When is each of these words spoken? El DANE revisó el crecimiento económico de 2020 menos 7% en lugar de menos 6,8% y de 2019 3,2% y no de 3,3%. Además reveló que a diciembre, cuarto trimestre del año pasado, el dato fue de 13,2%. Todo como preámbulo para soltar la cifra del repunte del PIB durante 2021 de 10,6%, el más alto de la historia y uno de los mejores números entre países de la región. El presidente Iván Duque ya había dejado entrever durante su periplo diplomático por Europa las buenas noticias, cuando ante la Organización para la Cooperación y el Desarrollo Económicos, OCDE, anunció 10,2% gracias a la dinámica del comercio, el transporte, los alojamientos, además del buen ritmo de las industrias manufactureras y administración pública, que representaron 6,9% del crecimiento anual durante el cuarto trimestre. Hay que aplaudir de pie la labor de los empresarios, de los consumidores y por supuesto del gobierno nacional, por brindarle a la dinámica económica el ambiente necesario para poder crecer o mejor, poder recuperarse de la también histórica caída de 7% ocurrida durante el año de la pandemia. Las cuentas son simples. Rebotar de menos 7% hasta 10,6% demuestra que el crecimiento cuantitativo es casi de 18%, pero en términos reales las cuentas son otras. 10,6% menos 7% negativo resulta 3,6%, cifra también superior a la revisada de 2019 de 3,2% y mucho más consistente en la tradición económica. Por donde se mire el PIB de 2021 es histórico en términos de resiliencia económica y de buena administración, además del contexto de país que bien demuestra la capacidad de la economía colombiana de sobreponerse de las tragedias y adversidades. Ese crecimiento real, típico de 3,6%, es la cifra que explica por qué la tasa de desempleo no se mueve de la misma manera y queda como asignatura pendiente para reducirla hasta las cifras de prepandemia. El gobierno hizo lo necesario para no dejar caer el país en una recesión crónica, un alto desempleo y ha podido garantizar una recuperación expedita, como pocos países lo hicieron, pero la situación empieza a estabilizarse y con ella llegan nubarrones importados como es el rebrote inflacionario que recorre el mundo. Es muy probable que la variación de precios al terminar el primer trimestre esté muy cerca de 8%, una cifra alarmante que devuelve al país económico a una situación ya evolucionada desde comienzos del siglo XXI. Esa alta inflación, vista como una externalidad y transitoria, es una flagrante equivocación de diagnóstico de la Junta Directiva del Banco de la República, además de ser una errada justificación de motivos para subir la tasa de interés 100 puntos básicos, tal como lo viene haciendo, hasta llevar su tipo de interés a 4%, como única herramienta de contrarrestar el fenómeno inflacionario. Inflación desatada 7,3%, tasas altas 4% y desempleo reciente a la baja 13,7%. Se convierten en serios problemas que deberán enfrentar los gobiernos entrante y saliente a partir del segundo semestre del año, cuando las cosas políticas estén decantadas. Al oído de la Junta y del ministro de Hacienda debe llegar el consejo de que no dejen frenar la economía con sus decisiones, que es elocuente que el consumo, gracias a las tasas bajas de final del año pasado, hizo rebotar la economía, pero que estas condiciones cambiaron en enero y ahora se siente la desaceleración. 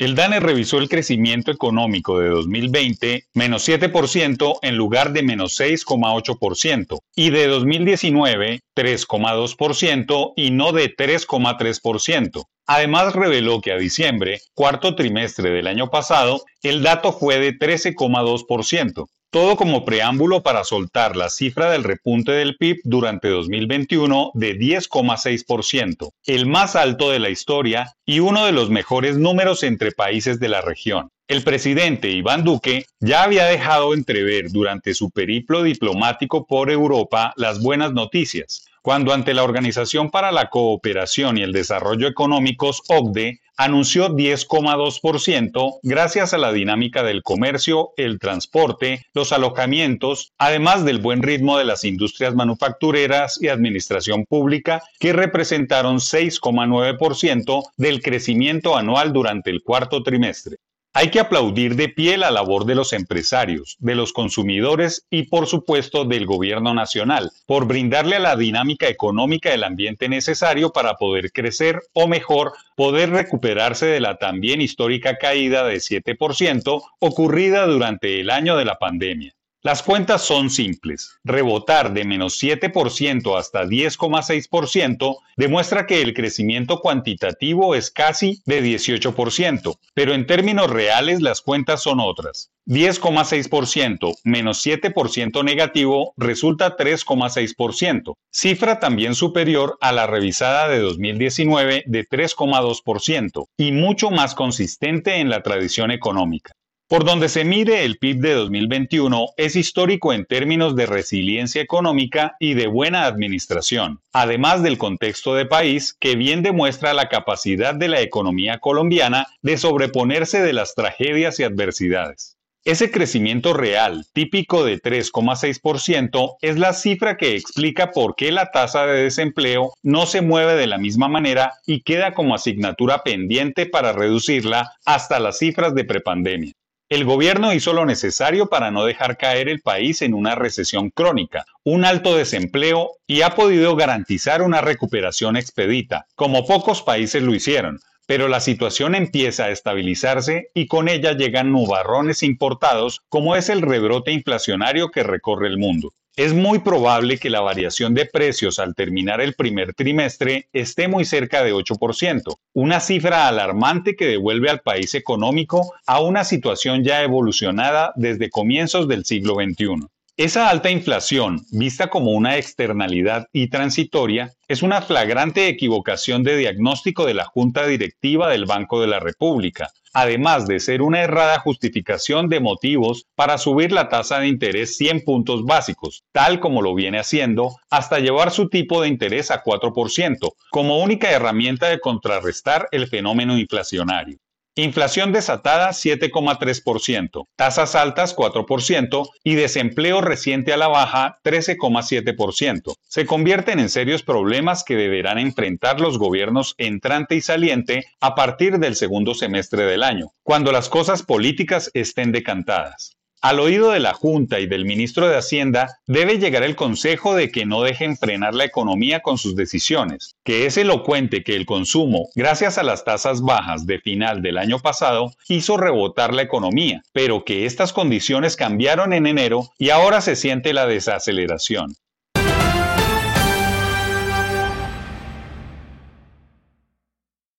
El 0.00 0.14
DANE 0.14 0.40
revisó 0.40 0.78
el 0.78 0.88
crecimiento 0.88 1.50
económico 1.50 2.20
de 2.20 2.30
2020 2.30 3.26
menos 3.34 3.68
7% 3.68 4.58
en 4.62 4.76
lugar 4.78 5.12
de 5.12 5.22
menos 5.22 5.60
6,8% 5.60 7.00
y 7.14 7.28
de 7.28 7.46
2019 7.46 8.60
3,2% 8.74 10.32
y 10.36 10.52
no 10.52 10.72
de 10.72 10.96
3,3%. 10.96 12.44
Además 12.66 13.14
reveló 13.14 13.60
que 13.60 13.72
a 13.72 13.76
diciembre, 13.76 14.40
cuarto 14.54 14.94
trimestre 14.94 15.50
del 15.50 15.66
año 15.66 15.90
pasado, 15.90 16.44
el 16.62 16.82
dato 16.82 17.12
fue 17.12 17.38
de 17.38 17.58
13,2%. 17.58 19.06
Todo 19.32 19.54
como 19.54 19.84
preámbulo 19.84 20.42
para 20.42 20.64
soltar 20.64 21.14
la 21.14 21.30
cifra 21.30 21.70
del 21.70 21.84
repunte 21.84 22.32
del 22.32 22.56
PIB 22.56 22.80
durante 22.82 23.28
2021 23.28 24.32
de 24.34 24.58
10,6%, 24.58 26.10
el 26.26 26.46
más 26.46 26.74
alto 26.74 27.12
de 27.12 27.20
la 27.20 27.30
historia 27.30 27.94
y 28.04 28.18
uno 28.18 28.44
de 28.44 28.50
los 28.50 28.70
mejores 28.70 29.18
números 29.18 29.62
entre 29.62 29.92
países 29.92 30.40
de 30.40 30.48
la 30.48 30.62
región. 30.62 31.10
El 31.28 31.44
presidente 31.44 32.10
Iván 32.10 32.42
Duque 32.42 32.86
ya 32.98 33.22
había 33.22 33.44
dejado 33.44 33.94
entrever 33.94 34.50
durante 34.50 34.94
su 34.94 35.10
periplo 35.10 35.62
diplomático 35.62 36.44
por 36.44 36.68
Europa 36.68 37.32
las 37.36 37.62
buenas 37.62 37.92
noticias, 37.92 38.66
cuando 38.82 39.12
ante 39.12 39.32
la 39.32 39.44
Organización 39.44 40.10
para 40.10 40.32
la 40.32 40.50
Cooperación 40.50 41.38
y 41.38 41.42
el 41.42 41.52
Desarrollo 41.52 42.08
Económicos, 42.08 42.82
OCDE, 42.88 43.38
anunció 43.60 44.08
10,2% 44.08 45.80
gracias 45.82 46.32
a 46.32 46.38
la 46.38 46.50
dinámica 46.50 47.02
del 47.02 47.22
comercio, 47.22 47.90
el 47.98 48.18
transporte, 48.18 49.02
los 49.12 49.32
alojamientos, 49.32 50.32
además 50.38 50.86
del 50.86 50.98
buen 50.98 51.22
ritmo 51.22 51.58
de 51.58 51.66
las 51.66 51.84
industrias 51.84 52.34
manufactureras 52.34 53.38
y 53.38 53.48
administración 53.48 54.24
pública, 54.24 54.82
que 54.98 55.12
representaron 55.12 55.96
6,9% 55.96 57.62
del 57.76 58.00
crecimiento 58.00 58.78
anual 58.78 59.12
durante 59.12 59.50
el 59.50 59.62
cuarto 59.62 60.02
trimestre. 60.02 60.56
Hay 60.92 61.12
que 61.12 61.20
aplaudir 61.20 61.76
de 61.76 61.88
pie 61.88 62.18
la 62.18 62.32
labor 62.32 62.64
de 62.64 62.74
los 62.74 62.92
empresarios, 62.92 63.76
de 63.78 63.94
los 63.94 64.12
consumidores 64.12 65.06
y 65.08 65.28
por 65.28 65.46
supuesto 65.46 66.04
del 66.04 66.26
gobierno 66.26 66.74
nacional, 66.74 67.30
por 67.46 67.68
brindarle 67.68 68.16
a 68.16 68.18
la 68.20 68.34
dinámica 68.34 68.88
económica 68.88 69.54
el 69.54 69.62
ambiente 69.62 70.08
necesario 70.08 70.70
para 70.70 70.94
poder 70.94 71.30
crecer 71.30 71.80
o 71.92 72.08
mejor, 72.08 72.54
poder 72.74 73.10
recuperarse 73.10 73.86
de 73.86 74.00
la 74.00 74.18
también 74.18 74.60
histórica 74.60 75.16
caída 75.16 75.62
de 75.62 75.76
7% 75.76 76.82
ocurrida 76.98 77.66
durante 77.66 78.18
el 78.20 78.28
año 78.28 78.56
de 78.56 78.64
la 78.64 78.76
pandemia. 78.76 79.32
Las 79.62 79.82
cuentas 79.82 80.22
son 80.22 80.48
simples. 80.48 81.18
Rebotar 81.22 81.92
de 81.92 82.06
menos 82.06 82.42
7% 82.42 83.38
hasta 83.38 83.64
10,6% 83.64 85.18
demuestra 85.36 85.84
que 85.84 86.00
el 86.00 86.14
crecimiento 86.14 86.80
cuantitativo 86.80 87.74
es 87.74 87.90
casi 87.90 88.40
de 88.46 88.62
18%, 88.62 89.78
pero 89.92 90.14
en 90.14 90.26
términos 90.26 90.70
reales 90.70 91.20
las 91.20 91.42
cuentas 91.42 91.82
son 91.82 92.00
otras. 92.00 92.50
10,6% 92.64 94.14
menos 94.24 94.64
7% 94.64 95.44
negativo 95.44 96.14
resulta 96.16 96.78
3,6%, 96.78 98.14
cifra 98.30 98.80
también 98.80 99.14
superior 99.14 99.76
a 99.82 99.92
la 99.92 100.06
revisada 100.06 100.68
de 100.68 100.78
2019 100.78 101.84
de 101.86 102.08
3,2% 102.08 103.46
y 103.58 103.72
mucho 103.72 104.10
más 104.10 104.34
consistente 104.34 105.16
en 105.16 105.28
la 105.28 105.42
tradición 105.42 105.90
económica. 105.90 106.54
Por 106.90 107.04
donde 107.04 107.28
se 107.28 107.44
mire 107.44 107.84
el 107.84 107.98
PIB 107.98 108.16
de 108.16 108.34
2021 108.34 109.28
es 109.36 109.54
histórico 109.54 110.12
en 110.12 110.24
términos 110.24 110.74
de 110.74 110.86
resiliencia 110.86 111.62
económica 111.62 112.34
y 112.40 112.54
de 112.54 112.66
buena 112.66 113.04
administración, 113.04 114.00
además 114.12 114.64
del 114.64 114.76
contexto 114.76 115.36
de 115.36 115.46
país 115.46 115.94
que 116.00 116.16
bien 116.16 116.42
demuestra 116.42 116.92
la 116.92 117.08
capacidad 117.08 117.76
de 117.76 117.86
la 117.86 118.00
economía 118.00 118.58
colombiana 118.58 119.28
de 119.40 119.56
sobreponerse 119.56 120.42
de 120.42 120.52
las 120.52 120.74
tragedias 120.74 121.38
y 121.38 121.44
adversidades. 121.44 122.38
Ese 122.64 122.90
crecimiento 122.90 123.54
real, 123.54 124.04
típico 124.12 124.64
de 124.64 124.82
3,6%, 124.82 126.38
es 126.42 126.58
la 126.58 126.72
cifra 126.72 127.16
que 127.16 127.36
explica 127.36 127.92
por 127.92 128.16
qué 128.16 128.32
la 128.32 128.50
tasa 128.50 128.84
de 128.86 129.04
desempleo 129.04 129.74
no 129.84 130.06
se 130.06 130.22
mueve 130.22 130.56
de 130.56 130.66
la 130.66 130.78
misma 130.78 131.06
manera 131.06 131.52
y 131.64 131.82
queda 131.82 132.14
como 132.14 132.34
asignatura 132.34 133.04
pendiente 133.04 133.66
para 133.66 133.92
reducirla 133.92 134.72
hasta 134.84 135.20
las 135.20 135.38
cifras 135.38 135.72
de 135.76 135.84
prepandemia. 135.84 136.52
El 136.90 137.04
gobierno 137.04 137.52
hizo 137.52 137.72
lo 137.72 137.86
necesario 137.86 138.48
para 138.48 138.72
no 138.72 138.84
dejar 138.84 139.16
caer 139.16 139.48
el 139.48 139.60
país 139.60 140.02
en 140.02 140.12
una 140.12 140.34
recesión 140.34 140.90
crónica, 140.90 141.44
un 141.62 141.84
alto 141.84 142.16
desempleo 142.16 142.90
y 143.06 143.22
ha 143.22 143.36
podido 143.36 143.76
garantizar 143.76 144.42
una 144.42 144.60
recuperación 144.60 145.36
expedita, 145.36 146.06
como 146.16 146.44
pocos 146.44 146.82
países 146.82 147.22
lo 147.22 147.32
hicieron, 147.32 147.78
pero 148.08 148.26
la 148.26 148.40
situación 148.40 148.96
empieza 148.96 149.44
a 149.44 149.50
estabilizarse 149.50 150.48
y 150.52 150.66
con 150.66 150.88
ella 150.88 151.12
llegan 151.12 151.52
nubarrones 151.52 152.24
importados 152.24 153.02
como 153.08 153.36
es 153.36 153.50
el 153.50 153.62
rebrote 153.62 154.10
inflacionario 154.10 154.90
que 154.90 155.04
recorre 155.04 155.46
el 155.46 155.58
mundo. 155.58 155.94
Es 156.16 156.34
muy 156.34 156.58
probable 156.58 157.18
que 157.18 157.30
la 157.30 157.40
variación 157.40 157.94
de 157.94 158.04
precios 158.04 158.58
al 158.58 158.74
terminar 158.74 159.20
el 159.20 159.34
primer 159.34 159.74
trimestre 159.74 160.48
esté 160.52 160.88
muy 160.88 161.04
cerca 161.04 161.44
de 161.44 161.54
8%, 161.54 162.34
una 162.52 162.80
cifra 162.80 163.28
alarmante 163.28 163.94
que 163.94 164.06
devuelve 164.06 164.50
al 164.50 164.60
país 164.60 164.94
económico 164.94 165.72
a 165.86 166.02
una 166.02 166.24
situación 166.24 166.82
ya 166.82 167.02
evolucionada 167.02 167.92
desde 167.94 168.28
comienzos 168.28 168.88
del 168.88 169.04
siglo 169.04 169.36
XXI. 169.36 169.86
Esa 170.22 170.50
alta 170.50 170.70
inflación, 170.70 171.46
vista 171.50 171.88
como 171.88 172.10
una 172.10 172.36
externalidad 172.36 173.28
y 173.32 173.48
transitoria, 173.48 174.30
es 174.48 174.62
una 174.62 174.82
flagrante 174.82 175.48
equivocación 175.48 176.24
de 176.24 176.36
diagnóstico 176.36 177.06
de 177.06 177.14
la 177.14 177.24
Junta 177.24 177.66
Directiva 177.66 178.28
del 178.28 178.44
Banco 178.44 178.82
de 178.82 178.86
la 178.86 179.00
República, 179.00 179.70
además 179.94 180.46
de 180.46 180.60
ser 180.60 180.82
una 180.82 181.00
errada 181.00 181.38
justificación 181.38 182.28
de 182.28 182.40
motivos 182.40 183.06
para 183.14 183.38
subir 183.38 183.72
la 183.72 183.88
tasa 183.88 184.20
de 184.20 184.28
interés 184.28 184.76
100 184.76 185.04
puntos 185.06 185.42
básicos, 185.46 186.04
tal 186.12 186.38
como 186.38 186.60
lo 186.60 186.74
viene 186.74 186.98
haciendo, 186.98 187.56
hasta 187.70 187.98
llevar 187.98 188.30
su 188.30 188.50
tipo 188.50 188.82
de 188.82 188.88
interés 188.88 189.30
a 189.30 189.42
4%, 189.42 190.32
como 190.50 190.82
única 190.82 191.10
herramienta 191.10 191.68
de 191.68 191.80
contrarrestar 191.80 192.68
el 192.72 192.88
fenómeno 192.88 193.38
inflacionario. 193.38 194.18
Inflación 194.56 195.12
desatada 195.12 195.70
7,3%, 195.70 197.26
tasas 197.36 197.76
altas 197.76 198.16
4% 198.16 199.08
y 199.22 199.36
desempleo 199.36 200.00
reciente 200.00 200.52
a 200.52 200.56
la 200.56 200.66
baja 200.66 201.20
13,7%. 201.22 202.74
Se 202.88 203.06
convierten 203.06 203.60
en 203.60 203.68
serios 203.68 204.02
problemas 204.02 204.64
que 204.64 204.74
deberán 204.74 205.18
enfrentar 205.18 205.80
los 205.80 205.98
gobiernos 205.98 206.56
entrante 206.58 207.14
y 207.14 207.20
saliente 207.20 207.84
a 208.00 208.16
partir 208.16 208.58
del 208.58 208.74
segundo 208.74 209.14
semestre 209.14 209.62
del 209.62 209.84
año, 209.84 210.12
cuando 210.24 210.50
las 210.50 210.68
cosas 210.68 211.04
políticas 211.04 211.70
estén 211.72 212.10
decantadas. 212.10 212.96
Al 213.22 213.38
oído 213.38 213.72
de 213.72 213.80
la 213.80 213.92
Junta 213.92 214.40
y 214.40 214.46
del 214.46 214.64
ministro 214.64 215.06
de 215.06 215.18
Hacienda 215.18 215.78
debe 215.86 216.16
llegar 216.16 216.42
el 216.42 216.56
consejo 216.56 217.14
de 217.14 217.30
que 217.30 217.44
no 217.44 217.60
dejen 217.60 217.98
frenar 217.98 218.34
la 218.34 218.46
economía 218.46 219.00
con 219.00 219.18
sus 219.18 219.36
decisiones, 219.36 220.16
que 220.24 220.46
es 220.46 220.56
elocuente 220.56 221.22
que 221.22 221.36
el 221.36 221.44
consumo, 221.44 222.08
gracias 222.14 222.56
a 222.56 222.62
las 222.62 222.82
tasas 222.82 223.20
bajas 223.20 223.66
de 223.66 223.78
final 223.78 224.22
del 224.22 224.38
año 224.38 224.58
pasado, 224.58 225.12
hizo 225.28 225.58
rebotar 225.58 226.14
la 226.14 226.22
economía, 226.22 226.82
pero 226.94 227.26
que 227.26 227.44
estas 227.44 227.74
condiciones 227.74 228.36
cambiaron 228.36 228.94
en 228.94 229.06
enero 229.06 229.50
y 229.58 229.68
ahora 229.68 230.00
se 230.00 230.16
siente 230.16 230.54
la 230.54 230.66
desaceleración. 230.66 231.76